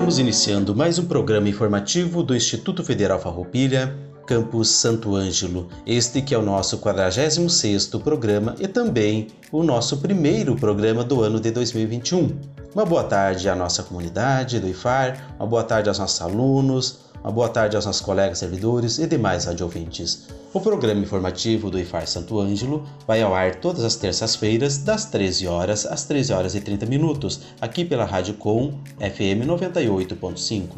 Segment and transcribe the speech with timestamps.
[0.00, 3.94] Estamos iniciando mais um programa informativo do Instituto Federal Farroupilha,
[4.26, 5.68] Campus Santo Ângelo.
[5.86, 11.38] Este que é o nosso 46º programa e também o nosso primeiro programa do ano
[11.38, 12.30] de 2021.
[12.74, 17.30] Uma boa tarde à nossa comunidade do IFAR, uma boa tarde aos nossos alunos, uma
[17.30, 20.26] boa tarde aos nossos colegas servidores e demais radiovintes.
[20.52, 25.46] O programa informativo do IFAR Santo Ângelo vai ao ar todas as terças-feiras, das 13
[25.46, 30.68] horas às 13 horas e 30 minutos, aqui pela Rádio Com FM 98.5.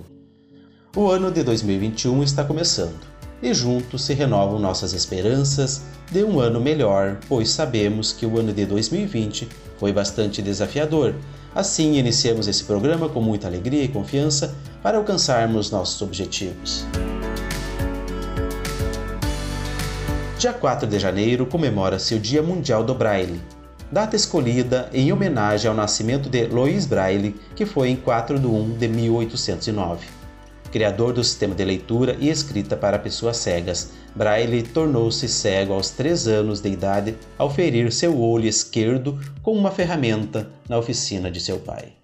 [0.96, 3.00] O ano de 2021 está começando
[3.42, 8.52] e juntos se renovam nossas esperanças de um ano melhor, pois sabemos que o ano
[8.52, 11.14] de 2020 foi bastante desafiador.
[11.54, 16.84] Assim, iniciamos esse programa com muita alegria e confiança para alcançarmos nossos objetivos.
[20.38, 23.40] Dia 4 de janeiro comemora-se o Dia Mundial do Braille,
[23.92, 28.76] data escolhida em homenagem ao nascimento de Louis Braille, que foi em 4 de 1
[28.76, 30.06] de 1809.
[30.72, 36.26] Criador do sistema de leitura e escrita para pessoas cegas, Braille tornou-se cego aos 3
[36.26, 41.58] anos de idade ao ferir seu olho esquerdo com uma ferramenta na oficina de seu
[41.58, 42.01] pai.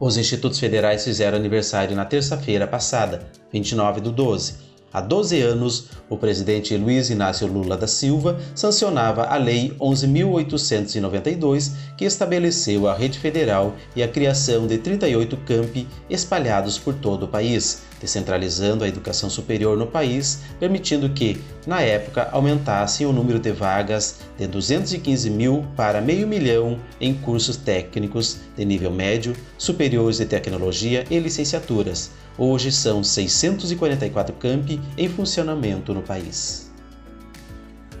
[0.00, 4.54] Os institutos federais fizeram aniversário na terça-feira passada, 29 do 12.
[4.90, 12.06] Há 12 anos, o presidente Luiz Inácio Lula da Silva sancionava a Lei 11.892, que
[12.06, 17.82] estabeleceu a rede federal e a criação de 38 campi espalhados por todo o país,
[18.00, 24.20] descentralizando a educação superior no país, permitindo que, na época, aumentasse o número de vagas
[24.38, 31.04] de 215 mil para meio milhão em cursos técnicos de nível médio, superiores de tecnologia
[31.10, 32.10] e licenciaturas.
[32.38, 36.70] Hoje são 644 campi em funcionamento no país.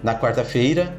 [0.02, 0.96] Na quarta-feira,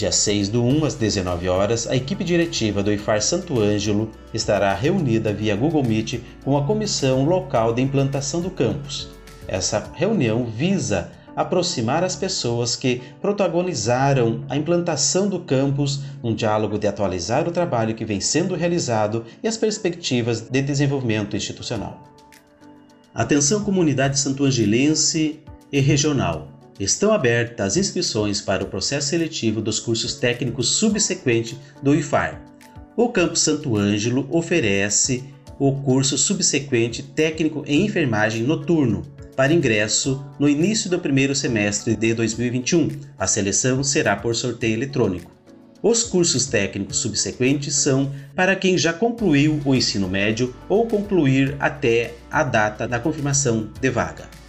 [0.00, 4.72] Dia 6 do 1 às 19 horas, a equipe diretiva do IFAR Santo Ângelo estará
[4.72, 9.10] reunida via Google Meet com a comissão local de implantação do campus.
[9.46, 16.86] Essa reunião visa aproximar as pessoas que protagonizaram a implantação do campus, um diálogo de
[16.86, 22.02] atualizar o trabalho que vem sendo realizado e as perspectivas de desenvolvimento institucional.
[23.14, 25.40] Atenção comunidade santoangelense
[25.70, 26.48] e regional.
[26.80, 32.40] Estão abertas as inscrições para o processo seletivo dos cursos técnicos subsequente do IFAR.
[32.96, 35.22] O Campus Santo Ângelo oferece
[35.58, 39.02] o curso subsequente técnico em enfermagem noturno
[39.36, 42.88] para ingresso no início do primeiro semestre de 2021.
[43.18, 45.30] A seleção será por sorteio eletrônico.
[45.82, 52.14] Os cursos técnicos subsequentes são para quem já concluiu o ensino médio ou concluir até
[52.30, 54.39] a data da confirmação de vaga.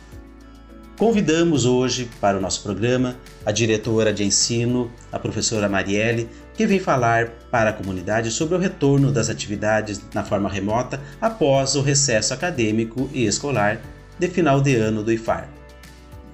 [1.01, 6.79] Convidamos hoje para o nosso programa a diretora de ensino, a professora Marielle, que vem
[6.79, 12.35] falar para a comunidade sobre o retorno das atividades na forma remota após o recesso
[12.35, 13.81] acadêmico e escolar
[14.19, 15.49] de final de ano do IFAR.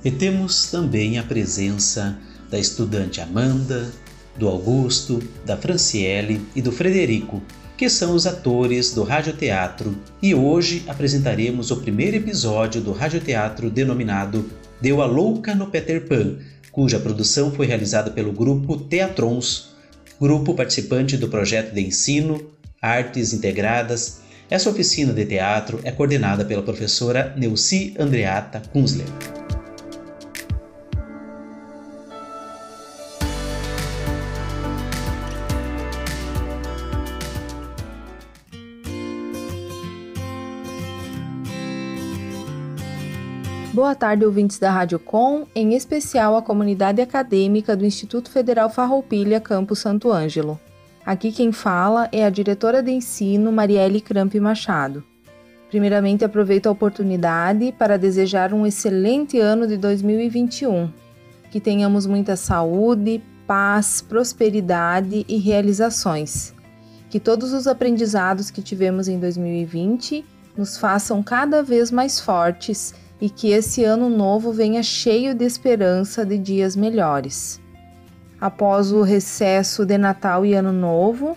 [0.03, 3.89] E temos também a presença da estudante Amanda,
[4.37, 7.41] do Augusto, da Franciele e do Frederico,
[7.77, 14.49] que são os atores do radioteatro, e hoje apresentaremos o primeiro episódio do radioteatro denominado
[14.81, 16.37] Deu a Louca no Peter Pan,
[16.71, 19.75] cuja produção foi realizada pelo grupo Teatrons,
[20.19, 22.49] grupo participante do projeto de ensino
[22.81, 24.21] Artes Integradas.
[24.49, 29.36] Essa oficina de teatro é coordenada pela professora Neuci Andreata Kunzler.
[43.77, 49.39] Boa tarde, ouvintes da Rádio Com, em especial a comunidade acadêmica do Instituto Federal Farroupilha,
[49.39, 50.59] Campo Santo Ângelo.
[51.05, 55.03] Aqui quem fala é a diretora de ensino Marielle Cramp Machado.
[55.69, 60.91] Primeiramente, aproveito a oportunidade para desejar um excelente ano de 2021.
[61.51, 66.51] Que tenhamos muita saúde, paz, prosperidade e realizações.
[67.11, 70.25] Que todos os aprendizados que tivemos em 2020
[70.57, 76.25] nos façam cada vez mais fortes e que esse ano novo venha cheio de esperança
[76.25, 77.59] de dias melhores.
[78.39, 81.35] Após o recesso de Natal e Ano Novo,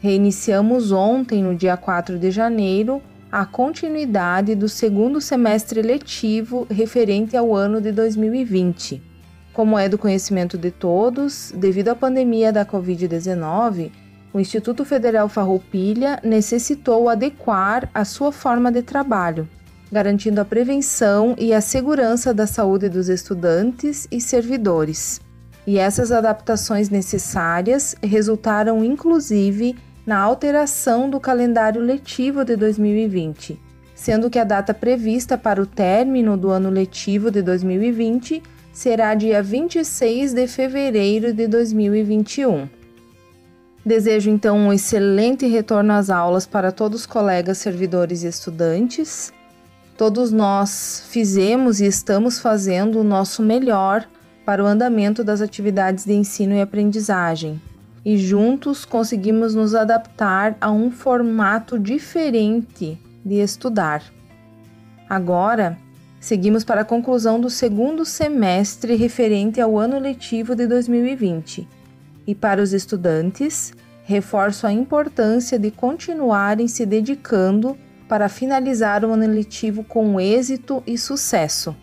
[0.00, 3.02] Reiniciamos ontem, no dia 4 de janeiro,
[3.32, 9.02] a continuidade do segundo semestre letivo referente ao ano de 2020.
[9.52, 13.90] Como é do conhecimento de todos, devido à pandemia da Covid-19,
[14.32, 19.48] o Instituto Federal Farroupilha necessitou adequar a sua forma de trabalho,
[19.90, 25.20] garantindo a prevenção e a segurança da saúde dos estudantes e servidores.
[25.66, 29.76] E essas adaptações necessárias resultaram inclusive
[30.06, 33.60] na alteração do calendário letivo de 2020,
[33.94, 38.42] sendo que a data prevista para o término do ano letivo de 2020
[38.72, 42.68] será dia 26 de fevereiro de 2021.
[43.84, 49.32] Desejo então um excelente retorno às aulas para todos os colegas, servidores e estudantes.
[49.98, 54.08] Todos nós fizemos e estamos fazendo o nosso melhor
[54.46, 57.60] para o andamento das atividades de ensino e aprendizagem,
[58.04, 64.04] e juntos conseguimos nos adaptar a um formato diferente de estudar.
[65.10, 65.76] Agora,
[66.20, 71.66] seguimos para a conclusão do segundo semestre referente ao ano letivo de 2020.
[72.24, 73.72] E para os estudantes,
[74.04, 77.76] reforço a importância de continuarem se dedicando
[78.08, 81.76] para finalizar o ano letivo com êxito e sucesso.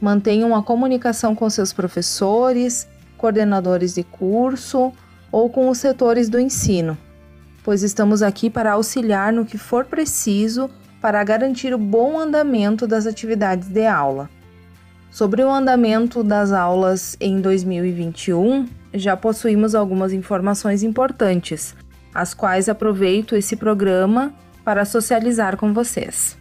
[0.00, 4.92] Mantenham a comunicação com seus professores, coordenadores de curso
[5.32, 6.96] ou com os setores do ensino,
[7.64, 10.70] pois estamos aqui para auxiliar no que for preciso
[11.00, 14.30] para garantir o bom andamento das atividades de aula.
[15.10, 21.74] Sobre o andamento das aulas em 2021, já possuímos algumas informações importantes,
[22.14, 24.32] as quais aproveito esse programa
[24.68, 26.36] para socializar com vocês.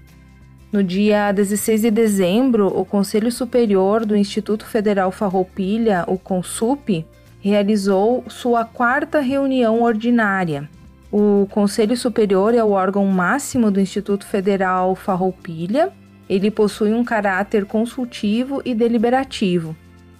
[0.70, 7.06] No dia 16 de dezembro, o Conselho Superior do Instituto Federal Farroupilha, o CONSUP,
[7.40, 10.70] realizou sua quarta reunião ordinária.
[11.10, 15.94] O Conselho Superior é o órgão máximo do Instituto Federal Farroupilha.
[16.30, 19.74] Ele possui um caráter consultivo e deliberativo,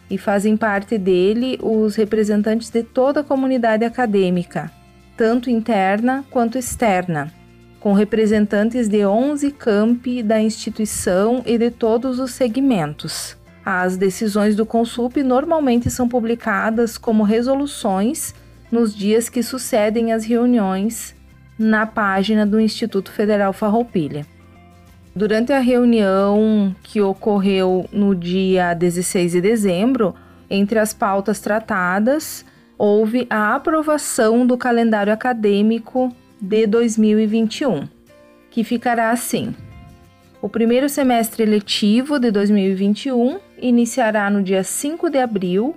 [0.10, 4.72] e fazem parte dele os representantes de toda a comunidade acadêmica,
[5.18, 7.36] tanto interna quanto externa
[7.80, 13.38] com representantes de 11 campi da instituição e de todos os segmentos.
[13.66, 18.34] As decisões do Consup normalmente são publicadas como resoluções
[18.72, 21.16] nos dias que sucedem as reuniões
[21.58, 24.26] na página do Instituto Federal Farroupilha.
[25.16, 30.14] Durante a reunião que ocorreu no dia 16 de dezembro,
[30.50, 32.46] entre as pautas tratadas,
[32.78, 37.88] houve a aprovação do calendário acadêmico de 2021,
[38.50, 39.56] que ficará assim:
[40.42, 45.76] o primeiro semestre letivo de 2021 iniciará no dia 5 de abril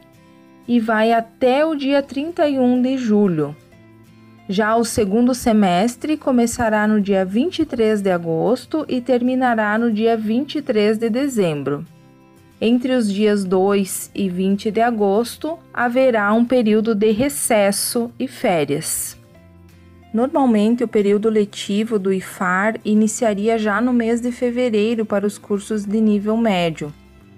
[0.68, 3.56] e vai até o dia 31 de julho.
[4.48, 10.98] Já o segundo semestre começará no dia 23 de agosto e terminará no dia 23
[10.98, 11.84] de dezembro.
[12.60, 19.19] Entre os dias 2 e 20 de agosto haverá um período de recesso e férias.
[20.12, 25.84] Normalmente, o período letivo do IFAR iniciaria já no mês de fevereiro para os cursos
[25.84, 26.92] de nível médio.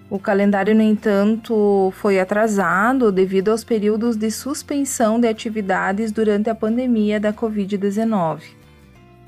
[0.08, 6.54] O calendário, no entanto, foi atrasado devido aos períodos de suspensão de atividades durante a
[6.54, 8.40] pandemia da Covid-19.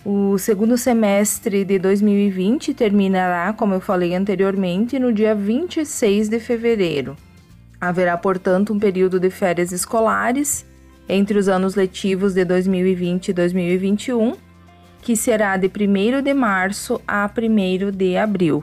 [0.04, 7.16] O segundo semestre de 2020 terminará, como eu falei anteriormente, no dia 26 de fevereiro.
[7.80, 10.66] Haverá, portanto, um período de férias escolares
[11.08, 14.34] entre os anos letivos de 2020 e 2021,
[15.02, 18.62] que será de 1 de março a 1 de abril.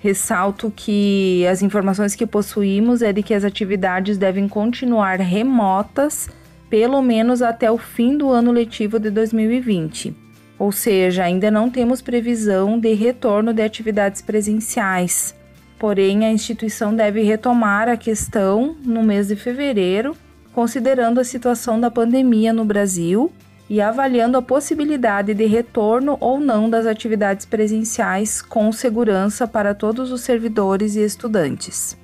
[0.00, 6.28] Ressalto que as informações que possuímos é de que as atividades devem continuar remotas
[6.70, 10.14] pelo menos até o fim do ano letivo de 2020.
[10.58, 15.34] Ou seja, ainda não temos previsão de retorno de atividades presenciais.
[15.78, 20.14] Porém, a instituição deve retomar a questão no mês de fevereiro
[20.54, 23.32] considerando a situação da pandemia no Brasil
[23.68, 30.10] e avaliando a possibilidade de retorno ou não das atividades presenciais com segurança para todos
[30.10, 31.96] os servidores e estudantes.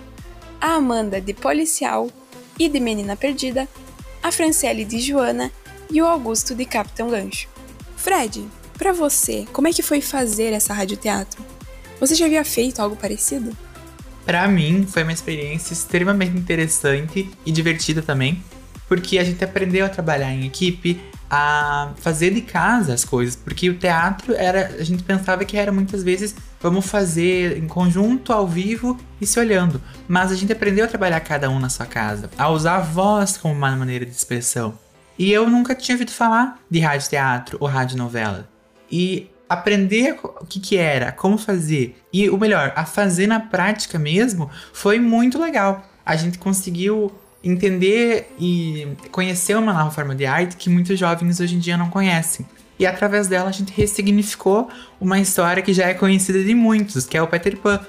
[0.59, 2.09] a Amanda de policial
[2.57, 3.67] e de menina perdida,
[4.21, 5.51] a Franciele de Joana
[5.89, 7.47] e o Augusto de Capitão Gancho.
[7.99, 11.43] Fred, para você, como é que foi fazer essa radioteatro?
[11.99, 13.55] Você já havia feito algo parecido?
[14.25, 18.41] Para mim, foi uma experiência extremamente interessante e divertida também,
[18.87, 23.69] porque a gente aprendeu a trabalhar em equipe, a fazer de casa as coisas, porque
[23.69, 28.47] o teatro era, a gente pensava que era muitas vezes vamos fazer em conjunto, ao
[28.47, 32.29] vivo e se olhando, mas a gente aprendeu a trabalhar cada um na sua casa,
[32.37, 34.73] a usar a voz como uma maneira de expressão.
[35.19, 38.49] E eu nunca tinha ouvido falar de rádio teatro ou rádio novela.
[38.89, 43.99] E aprender o que, que era, como fazer e o melhor, a fazer na prática
[43.99, 45.83] mesmo, foi muito legal.
[46.05, 47.11] A gente conseguiu
[47.43, 51.89] entender e conhecer uma nova forma de arte que muitos jovens hoje em dia não
[51.89, 52.45] conhecem.
[52.77, 54.69] E através dela a gente ressignificou
[55.01, 57.81] uma história que já é conhecida de muitos, que é o Peter Pan.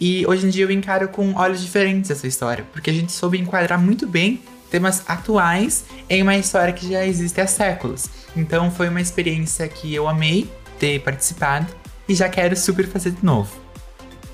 [0.00, 3.38] E hoje em dia eu encaro com olhos diferentes essa história, porque a gente soube
[3.38, 4.40] enquadrar muito bem
[4.70, 8.06] temas atuais em uma história que já existe há séculos.
[8.36, 11.66] Então foi uma experiência que eu amei ter participado
[12.08, 13.50] e já quero super fazer de novo.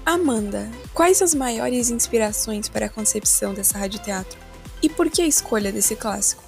[0.04, 4.38] Amanda, quais as maiores inspirações para a concepção dessa radioteatro?
[4.82, 6.42] E por que a escolha desse clássico?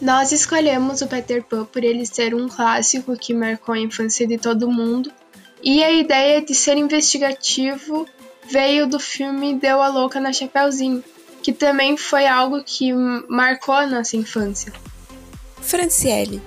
[0.00, 4.38] Nós escolhemos o Peter Pan por ele ser um clássico que marcou a infância de
[4.38, 5.10] todo mundo,
[5.62, 8.06] e a ideia de ser investigativo
[8.48, 11.02] veio do filme Deu a Louca na Chapeuzinho,
[11.48, 12.92] que também foi algo que
[13.26, 14.70] marcou a nossa infância.
[15.62, 16.42] Franciele,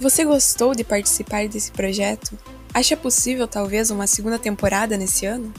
[0.00, 2.38] você gostou de participar desse projeto?
[2.72, 5.52] Acha possível talvez uma segunda temporada nesse ano?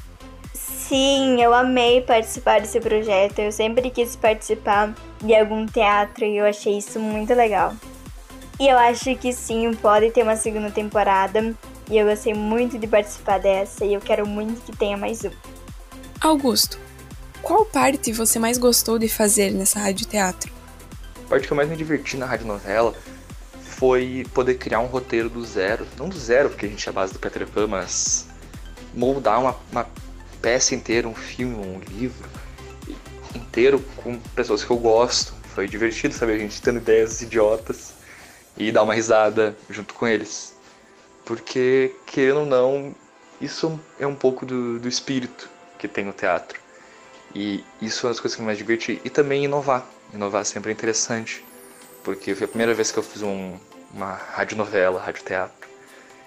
[0.52, 3.38] Sim, eu amei participar desse projeto.
[3.38, 7.76] Eu sempre quis participar de algum teatro e eu achei isso muito legal.
[8.60, 11.54] E eu acho que sim, pode ter uma segunda temporada.
[11.88, 15.30] E eu gostei muito de participar dessa e eu quero muito que tenha mais um.
[16.20, 16.87] Augusto,
[17.42, 20.52] qual parte você mais gostou de fazer nessa radioteatro?
[21.26, 22.94] A parte que eu mais me diverti na radionovela
[23.62, 25.86] foi poder criar um roteiro do zero.
[25.98, 28.28] Não do zero, porque a gente é a base do Peter Pan, mas
[28.94, 29.88] moldar uma, uma
[30.42, 32.28] peça inteira, um filme, um livro
[33.36, 35.34] inteiro com pessoas que eu gosto.
[35.54, 37.94] Foi divertido saber a gente tendo ideias idiotas
[38.58, 40.56] e dar uma risada junto com eles.
[41.26, 42.96] Porque, querendo ou não,
[43.40, 46.60] isso é um pouco do, do espírito que tem o teatro.
[47.38, 49.00] E isso é uma das coisas que mais diverti.
[49.06, 49.88] E também inovar.
[50.12, 51.46] Inovar sempre é interessante.
[52.04, 53.54] Porque foi a primeira vez que eu fiz um,
[53.94, 55.68] uma radionovela, radioteatro.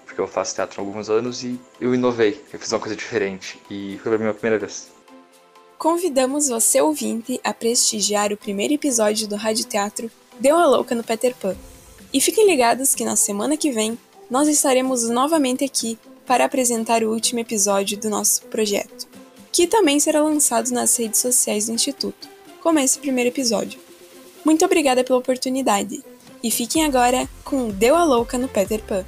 [0.05, 2.41] Porque eu faço teatro há alguns anos e eu inovei.
[2.53, 3.61] Eu fiz uma coisa diferente.
[3.69, 4.89] E foi a minha primeira vez.
[5.77, 11.35] Convidamos você, ouvinte, a prestigiar o primeiro episódio do Radioteatro Deu a Louca no Peter
[11.35, 11.57] Pan.
[12.13, 13.99] E fiquem ligados que na semana que vem
[14.29, 19.10] nós estaremos novamente aqui para apresentar o último episódio do nosso projeto
[19.51, 22.29] que também será lançado nas redes sociais do Instituto,
[22.61, 23.79] como esse primeiro episódio.
[24.45, 26.03] Muito obrigada pela oportunidade,
[26.43, 29.05] e fiquem agora com Deu a Louca no Peter Pan.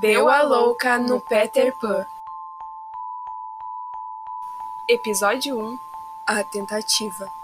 [0.00, 2.06] Deu a Louca no Peter Pan.
[4.88, 5.78] Episódio 1
[6.26, 7.37] A Tentativa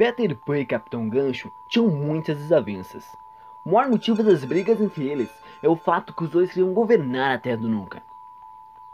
[0.00, 3.14] Peter Pan e Capitão Gancho tinham muitas desavenças.
[3.62, 5.28] O maior motivo das brigas entre eles
[5.62, 8.02] é o fato que os dois queriam governar a Terra do Nunca.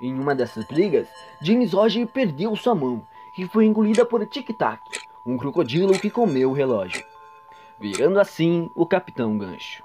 [0.01, 1.07] Em uma dessas brigas,
[1.41, 3.03] James Roger perdeu sua mão
[3.39, 4.81] e foi engolida por Tic Tac,
[5.25, 7.05] um crocodilo que comeu o relógio,
[7.79, 9.85] virando assim o Capitão Gancho.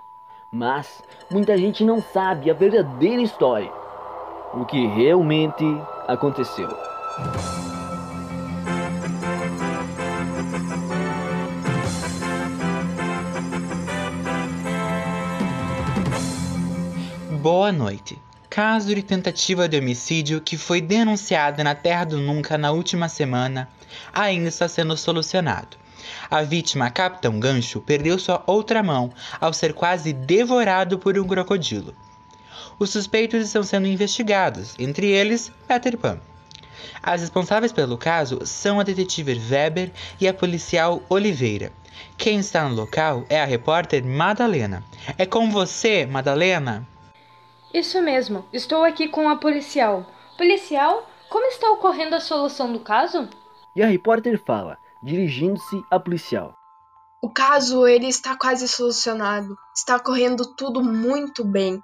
[0.52, 3.72] Mas muita gente não sabe a verdadeira história.
[4.56, 5.64] o que realmente
[6.08, 6.68] aconteceu.
[17.42, 18.22] Boa noite.
[18.52, 23.68] Caso de tentativa de homicídio que foi denunciado na Terra do Nunca na última semana
[24.14, 25.76] ainda está sendo solucionado.
[26.30, 31.96] A vítima, Capitão Gancho, perdeu sua outra mão ao ser quase devorado por um crocodilo.
[32.78, 36.20] Os suspeitos estão sendo investigados, entre eles Peter Pan.
[37.02, 41.74] As responsáveis pelo caso são a detetive Weber e a policial Oliveira.
[42.16, 44.84] Quem está no local é a repórter Madalena.
[45.18, 46.88] É com você, Madalena?
[47.74, 50.06] Isso mesmo, estou aqui com a policial.
[50.38, 53.30] Policial, como está ocorrendo a solução do caso?
[53.76, 56.54] E a repórter fala, dirigindo-se à policial.
[57.22, 59.56] O caso ele está quase solucionado.
[59.76, 61.82] Está correndo tudo muito bem.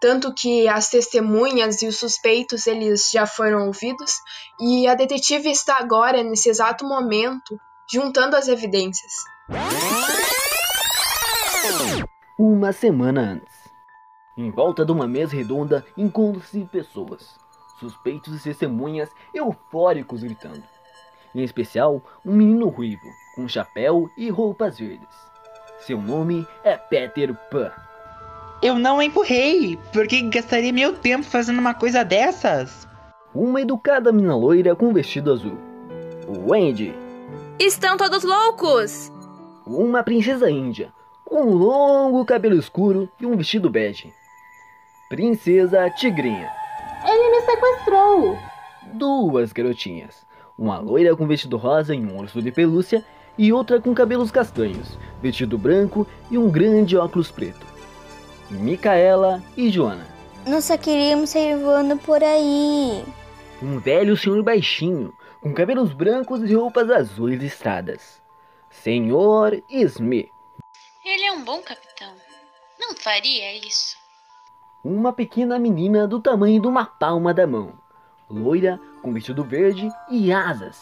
[0.00, 4.14] Tanto que as testemunhas e os suspeitos eles já foram ouvidos
[4.60, 7.58] e a detetive está agora nesse exato momento
[7.90, 9.12] juntando as evidências.
[12.38, 13.55] Uma semana antes.
[14.38, 17.36] Em volta de uma mesa redonda encontram-se pessoas,
[17.80, 20.62] suspeitos e testemunhas eufóricos gritando.
[21.34, 25.08] Em especial, um menino ruivo, com chapéu e roupas verdes.
[25.80, 27.72] Seu nome é Peter Pan.
[28.60, 32.86] Eu não empurrei, porque gastaria meu tempo fazendo uma coisa dessas.
[33.34, 35.56] Uma educada menina loira com vestido azul.
[36.28, 36.94] O Wendy.
[37.58, 39.10] Estão todos loucos!
[39.66, 40.92] Uma princesa índia,
[41.24, 44.12] com um longo cabelo escuro e um vestido bege.
[45.08, 46.50] Princesa Tigrinha.
[47.06, 48.36] Ele me sequestrou!
[48.94, 50.26] Duas garotinhas.
[50.58, 53.04] Uma loira com vestido rosa e um urso de pelúcia
[53.38, 57.64] e outra com cabelos castanhos, vestido branco e um grande óculos preto.
[58.50, 60.08] Micaela e Joana.
[60.44, 63.04] Nós só queríamos sair voando por aí.
[63.62, 68.20] Um velho senhor baixinho, com cabelos brancos e roupas azuis listradas.
[68.70, 70.28] Senhor Smith.
[71.04, 72.12] Ele é um bom capitão.
[72.80, 74.05] Não faria isso.
[74.88, 77.72] Uma pequena menina do tamanho de uma palma da mão.
[78.30, 80.80] Loira, com vestido verde e asas.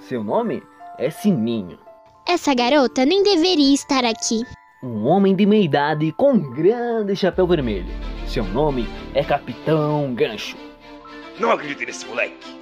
[0.00, 0.60] Seu nome
[0.98, 1.78] é Sininho.
[2.26, 4.42] Essa garota nem deveria estar aqui.
[4.82, 7.86] Um homem de meia idade com um grande chapéu vermelho.
[8.26, 10.56] Seu nome é Capitão Gancho.
[11.38, 12.60] Não acredito nesse moleque.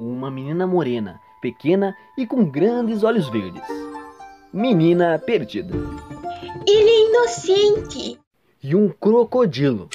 [0.00, 3.62] Uma menina morena, pequena e com grandes olhos verdes.
[4.52, 5.72] Menina perdida.
[6.66, 8.18] Ele é inocente.
[8.60, 9.88] E um crocodilo.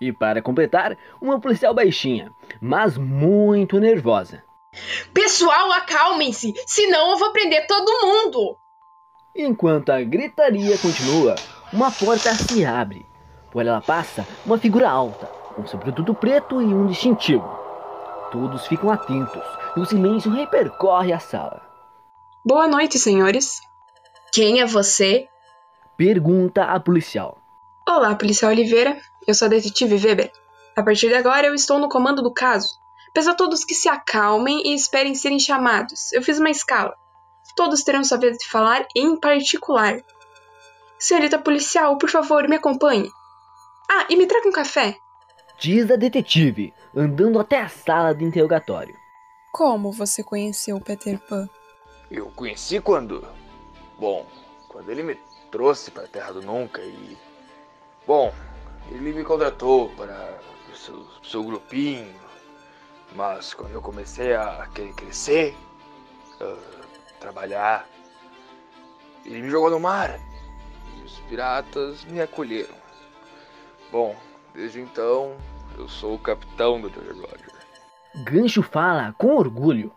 [0.00, 4.42] E para completar, uma policial baixinha, mas muito nervosa.
[5.12, 8.56] Pessoal, acalmem-se, senão eu vou prender todo mundo.
[9.36, 11.34] Enquanto a gritaria continua,
[11.72, 13.04] uma porta se abre.
[13.50, 17.46] Por ela passa uma figura alta, com sobretudo preto e um distintivo.
[18.32, 19.42] Todos ficam atentos
[19.76, 21.62] e o silêncio repercorre a sala.
[22.44, 23.60] Boa noite, senhores.
[24.32, 25.28] Quem é você?
[25.96, 27.39] Pergunta a policial.
[27.92, 28.96] Olá, policial Oliveira.
[29.26, 30.30] Eu sou a detetive Weber.
[30.76, 32.78] A partir de agora eu estou no comando do caso.
[33.12, 36.12] Peço a todos que se acalmem e esperem serem chamados.
[36.12, 36.94] Eu fiz uma escala.
[37.56, 40.00] Todos terão sua vez de falar em particular.
[41.00, 43.10] Senhorita policial, por favor, me acompanhe.
[43.90, 44.96] Ah, e me traga um café.
[45.58, 48.94] Diz a detetive, andando até a sala de interrogatório.
[49.52, 51.48] Como você conheceu o Peter Pan?
[52.08, 53.26] Eu o conheci quando.
[53.98, 54.24] Bom,
[54.68, 55.18] quando ele me
[55.50, 57.18] trouxe para a Terra do Nunca e.
[58.10, 58.34] Bom,
[58.90, 60.36] ele me contratou para
[60.68, 62.12] o seu, seu grupinho,
[63.14, 65.56] mas quando eu comecei a querer crescer,
[66.40, 66.58] uh,
[67.20, 67.88] trabalhar,
[69.24, 70.18] ele me jogou no mar
[70.98, 72.74] e os piratas me acolheram.
[73.92, 74.16] Bom,
[74.52, 75.36] desde então
[75.78, 77.54] eu sou o capitão do Jolly Roger.
[78.24, 79.92] Gancho fala com orgulho.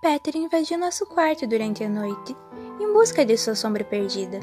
[0.00, 2.34] Peter invadiu nosso quarto durante a noite,
[2.80, 4.40] em busca de sua sombra perdida.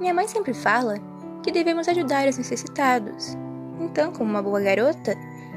[0.00, 1.09] Minha mãe sempre fala
[1.42, 3.36] que devemos ajudar os necessitados.
[3.80, 5.16] Então, como uma boa garota,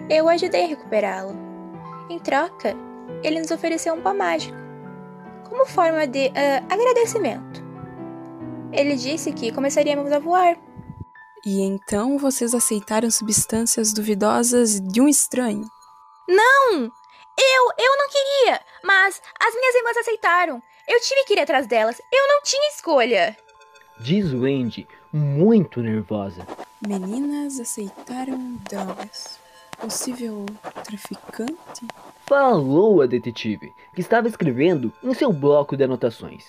[0.10, 1.36] eu o ajudei a recuperá-lo.
[2.10, 2.76] Em troca,
[3.24, 4.58] ele nos ofereceu um pó mágico,
[5.50, 7.64] como forma de uh, agradecimento.
[8.72, 10.58] Ele disse que começaríamos a voar.
[11.46, 15.66] E então vocês aceitaram substâncias duvidosas de um estranho?
[16.28, 16.92] Não!
[17.38, 20.62] Eu, eu não queria, mas as minhas irmãs aceitaram.
[20.88, 22.00] Eu tive que ir atrás delas.
[22.12, 23.36] Eu não tinha escolha.
[24.00, 26.46] Diz Wendy, muito nervosa.
[26.86, 29.38] Meninas aceitaram drogas.
[29.80, 30.46] Possível
[30.84, 31.86] traficante?
[32.26, 36.46] Falou a detetive, que estava escrevendo em seu bloco de anotações.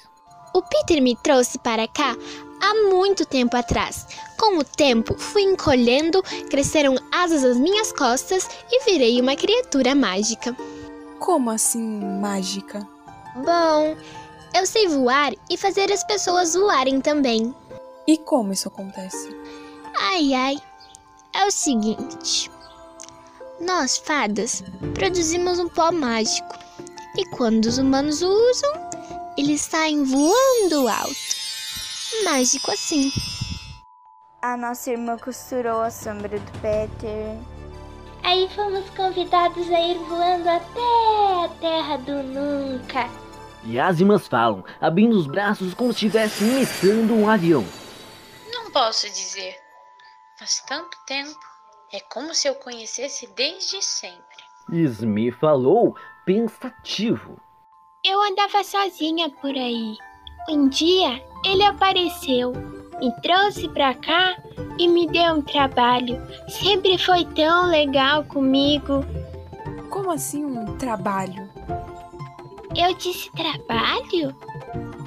[0.55, 2.17] O Peter me trouxe para cá
[2.61, 4.07] há muito tempo atrás,
[4.39, 9.95] com Com o tempo, fui encolhendo, cresceram asas às minhas costas e virei uma criatura
[9.95, 10.55] mágica.
[11.19, 11.81] Como assim
[12.21, 12.87] mágica?
[13.35, 13.97] Bom,
[14.55, 17.55] eu sei voar e fazer as pessoas voarem também.
[18.07, 19.35] E como isso acontece?
[19.99, 20.57] Ai ai.
[21.35, 22.51] É o seguinte.
[23.61, 24.63] Nós, fadas,
[24.93, 26.59] produzimos um pó mágico.
[27.17, 28.73] E quando os humanos o usam,
[29.39, 31.15] eles saem voando alto.
[32.25, 33.11] Mágico assim.
[34.43, 37.39] A nossa irmã costurou a sombra do Peter.
[38.23, 43.09] Aí fomos convidados a ir voando até a Terra do Nunca.
[43.65, 47.65] E as irmãs falam, abrindo os braços como se estivessem imitando um avião.
[48.75, 49.57] Posso dizer.
[50.37, 51.39] Faz tanto tempo.
[51.93, 54.43] É como se eu conhecesse desde sempre.
[54.69, 57.41] Smee falou, pensativo.
[58.05, 59.97] Eu andava sozinha por aí.
[60.49, 62.53] Um dia ele apareceu,
[62.99, 64.37] me trouxe pra cá
[64.77, 66.21] e me deu um trabalho.
[66.49, 69.05] Sempre foi tão legal comigo.
[69.89, 71.49] Como assim um trabalho?
[72.77, 74.37] Eu disse trabalho?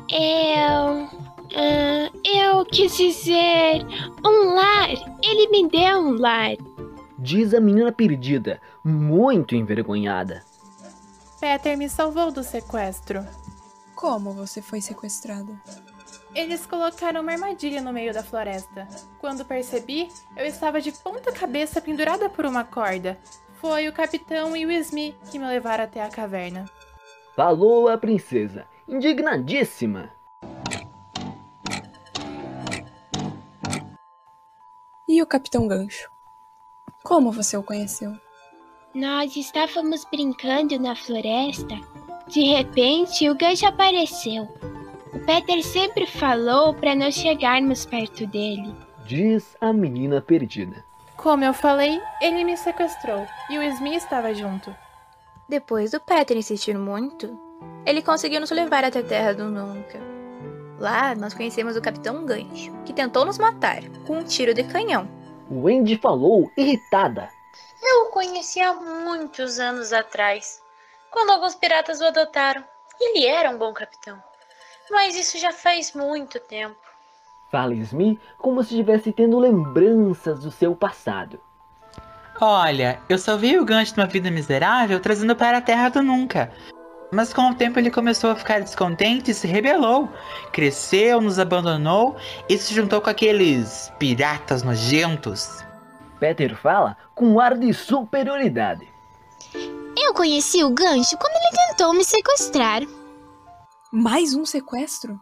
[0.09, 1.16] Eu.
[1.47, 3.85] Uh, eu quis dizer
[4.25, 4.89] um lar.
[5.23, 6.55] Ele me deu um lar.
[7.17, 10.43] Diz a menina perdida, muito envergonhada.
[11.39, 13.25] Peter me salvou do sequestro.
[13.95, 15.59] Como você foi sequestrada?
[16.35, 18.87] Eles colocaram uma armadilha no meio da floresta.
[19.19, 23.17] Quando percebi, eu estava de ponta cabeça pendurada por uma corda.
[23.55, 26.65] Foi o capitão e o Smee que me levaram até a caverna.
[27.35, 30.11] Falou a princesa, indignadíssima.
[35.17, 36.11] E o Capitão Gancho?
[37.03, 38.15] Como você o conheceu?
[38.93, 41.73] Nós estávamos brincando na floresta.
[42.27, 44.43] De repente, o gancho apareceu.
[45.11, 48.71] O Peter sempre falou para nós chegarmos perto dele.
[49.07, 50.85] Diz a menina perdida.
[51.15, 54.71] Como eu falei, ele me sequestrou e o Smee estava junto.
[55.49, 57.35] Depois do Peter insistir muito,
[57.87, 60.16] ele conseguiu nos levar até a Terra do Nunca.
[60.79, 65.09] Lá nós conhecemos o Capitão Gancho, que tentou nos matar com um tiro de canhão.
[65.49, 67.29] Wendy falou, irritada.
[67.81, 70.61] Eu o conheci há muitos anos atrás,
[71.09, 72.63] quando alguns piratas o adotaram.
[72.99, 74.21] Ele era um bom capitão,
[74.89, 76.75] mas isso já faz muito tempo.
[77.51, 81.39] Fala Smee como se estivesse tendo lembranças do seu passado.
[82.39, 86.51] Olha, eu salvei o gancho de uma vida miserável trazendo para a Terra do Nunca.
[87.11, 90.09] Mas com o tempo ele começou a ficar descontente e se rebelou.
[90.51, 92.17] Cresceu, nos abandonou
[92.49, 95.63] e se juntou com aqueles piratas nojentos.
[96.19, 98.87] Peter fala com um ar de superioridade.
[99.97, 102.81] Eu conheci o gancho quando ele tentou me sequestrar.
[103.91, 105.19] Mais um sequestro?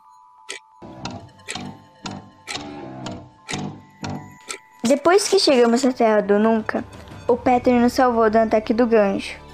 [4.83, 6.83] Depois que chegamos à Terra do Nunca,
[7.27, 9.44] o Peter nos salvou do ataque do gancho.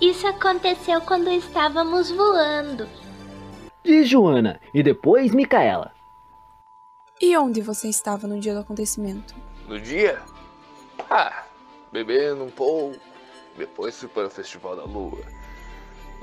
[0.00, 2.88] Isso aconteceu quando estávamos voando.
[3.84, 5.92] Diz Joana e depois Micaela.
[7.20, 9.34] E onde você estava no dia do acontecimento?
[9.68, 10.22] No dia?
[11.10, 11.44] Ah,
[11.92, 12.98] bebendo um pouco.
[13.58, 15.20] Depois fui para o Festival da Lua.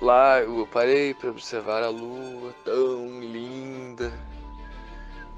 [0.01, 4.11] Lá eu parei para observar a lua tão linda.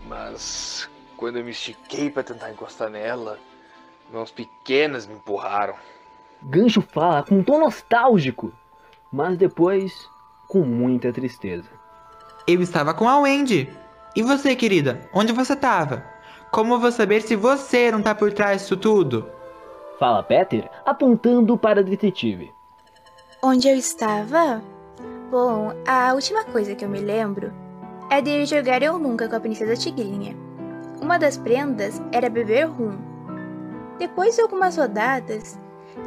[0.05, 3.37] Mas quando eu me estiquei para tentar encostar nela,
[4.11, 5.75] mãos pequenas me empurraram.
[6.41, 8.51] Gancho fala com um tom nostálgico,
[9.11, 10.09] mas depois
[10.47, 11.69] com muita tristeza.
[12.47, 13.69] Eu estava com a Wendy.
[14.15, 15.07] E você, querida?
[15.13, 16.03] Onde você estava?
[16.51, 19.29] Como vou saber se você não tá por trás disso tudo?
[19.99, 22.51] Fala Peter, apontando para a detetive.
[23.43, 24.63] Onde eu estava?
[25.29, 27.53] Bom, a última coisa que eu me lembro
[28.09, 30.35] é de jogar Eu Nunca com a Princesa Tigrinha.
[30.99, 32.97] Uma das prendas era beber rum.
[33.99, 35.59] Depois de algumas rodadas,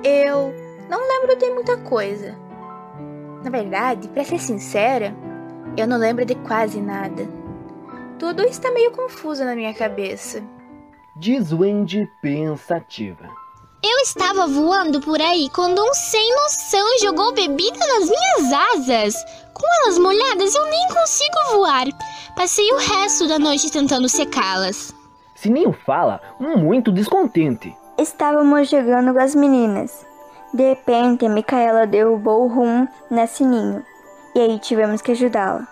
[0.04, 0.54] eu
[0.88, 2.36] não lembro de muita coisa.
[3.42, 5.14] Na verdade, para ser sincera,
[5.76, 7.28] eu não lembro de quase nada.
[8.18, 10.42] Tudo está meio confuso na minha cabeça.
[11.16, 13.28] Diz Wendy pensativa.
[13.84, 19.14] Eu estava voando por aí quando um sem noção jogou bebida nas minhas asas.
[19.52, 21.86] Com elas molhadas, eu nem consigo voar.
[22.36, 24.94] Passei o resto da noite tentando secá-las.
[25.34, 27.76] Sininho fala, muito descontente.
[27.98, 30.06] Estávamos jogando com as meninas.
[30.52, 33.84] De repente, a Micaela derrubou o rum na Sininho.
[34.34, 35.66] E aí tivemos que ajudá-la.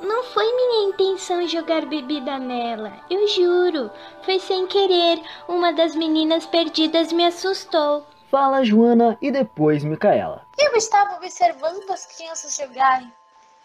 [0.00, 3.90] Não foi minha intenção jogar bebida nela, eu juro.
[4.22, 5.20] Foi sem querer.
[5.48, 8.04] Uma das meninas perdidas me assustou.
[8.30, 10.46] Fala Joana e depois Micaela.
[10.58, 13.12] Eu estava observando as crianças jogarem.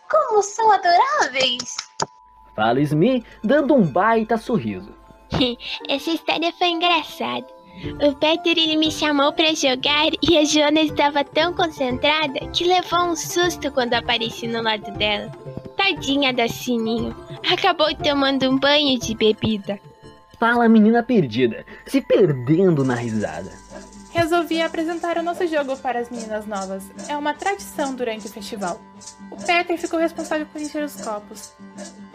[0.10, 1.76] Como são adoráveis!
[2.56, 4.94] Fala Smee, dando um baita sorriso.
[5.88, 7.59] Essa história foi engraçada.
[8.02, 13.12] O Peter ele me chamou para jogar e a Joana estava tão concentrada que levou
[13.12, 15.32] um susto quando apareci no lado dela.
[15.78, 17.16] Tadinha da Sininho.
[17.50, 19.80] Acabou tomando um banho de bebida.
[20.38, 23.52] Fala menina perdida, se perdendo na risada.
[24.12, 26.84] Resolvi apresentar o nosso jogo para as meninas novas.
[27.08, 28.80] É uma tradição durante o festival.
[29.32, 31.54] O Peter ficou responsável por encher os copos.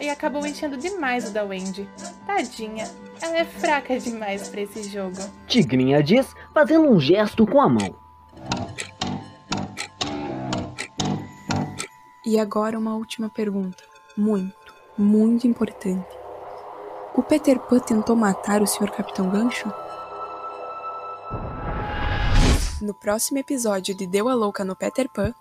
[0.01, 1.89] E acabou enchendo demais o da Wendy.
[2.27, 2.91] Tadinha,
[3.23, 5.17] ela é fraca demais para esse jogo.
[5.47, 7.95] Tigrinha diz, fazendo um gesto com a mão.
[12.27, 13.85] E agora uma última pergunta.
[14.17, 16.09] Muito, muito importante.
[17.15, 18.91] O Peter Pan tentou matar o Sr.
[18.91, 19.73] Capitão Gancho?
[22.85, 25.35] No próximo episódio de Deu a Louca no Peter Pan.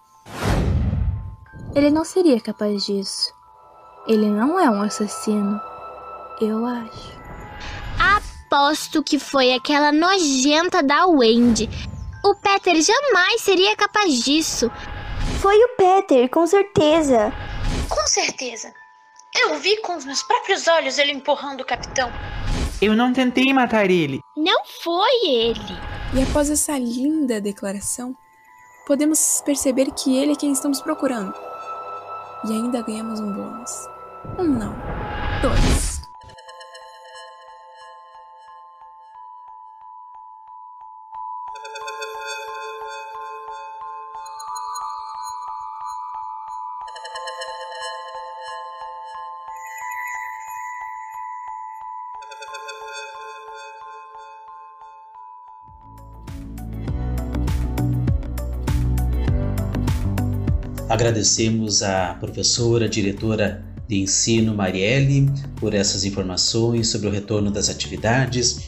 [1.75, 3.33] Ele não seria capaz disso.
[4.07, 5.59] Ele não é um assassino.
[6.39, 7.11] Eu acho.
[7.99, 11.69] Aposto que foi aquela nojenta da Wendy.
[12.23, 14.71] O Peter jamais seria capaz disso.
[15.41, 17.33] Foi o Peter, com certeza.
[17.89, 18.73] Com certeza.
[19.35, 22.09] Eu vi com os meus próprios olhos ele empurrando o capitão.
[22.81, 24.21] Eu não tentei matar ele.
[24.37, 25.92] Não foi ele.
[26.15, 28.15] E após essa linda declaração,
[28.85, 31.33] podemos perceber que ele é quem estamos procurando.
[32.45, 33.87] E ainda ganhamos um bônus.
[34.37, 34.75] Um não,
[35.41, 36.02] dois.
[60.93, 65.25] Agradecemos à professora, diretora de ensino Marielle
[65.55, 68.59] por essas informações sobre o retorno das atividades.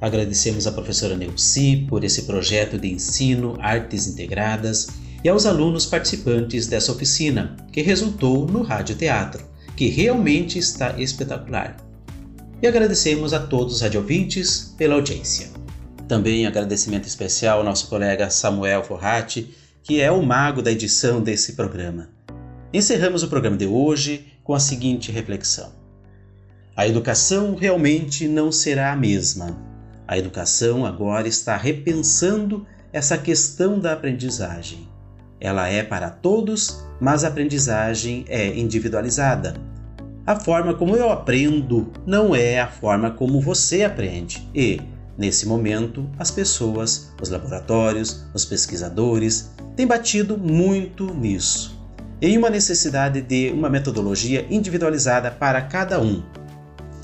[0.00, 4.88] Agradecemos à professora Neuci por esse projeto de ensino Artes Integradas
[5.22, 9.44] e aos alunos participantes dessa oficina, que resultou no Rádio Teatro,
[9.76, 11.76] que realmente está espetacular.
[12.62, 15.50] E agradecemos a todos os radiovintes pela audiência.
[16.08, 19.52] Também agradecimento especial ao nosso colega Samuel Forratti,
[19.84, 22.08] que é o mago da edição desse programa.
[22.72, 25.72] Encerramos o programa de hoje com a seguinte reflexão:
[26.74, 29.56] A educação realmente não será a mesma.
[30.08, 34.88] A educação agora está repensando essa questão da aprendizagem.
[35.38, 39.54] Ela é para todos, mas a aprendizagem é individualizada.
[40.26, 44.48] A forma como eu aprendo não é a forma como você aprende.
[44.54, 44.80] E,
[45.16, 51.78] nesse momento, as pessoas, os laboratórios, os pesquisadores têm batido muito nisso,
[52.20, 56.22] em uma necessidade de uma metodologia individualizada para cada um.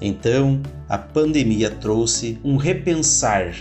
[0.01, 3.55] Então, a pandemia trouxe um repensar,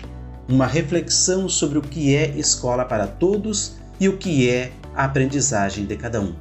[0.48, 5.86] uma reflexão sobre o que é escola para todos e o que é a aprendizagem
[5.86, 6.34] de cada um.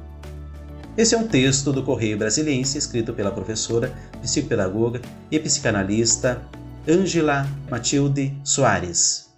[0.97, 6.41] Esse é um texto do Correio Brasiliense escrito pela professora, psicopedagoga e psicanalista
[6.87, 9.29] Ângela Matilde Soares.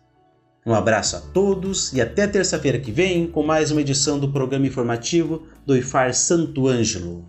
[0.65, 4.67] Um abraço a todos e até terça-feira que vem com mais uma edição do programa
[4.67, 7.25] informativo do IFAR Santo Ângelo.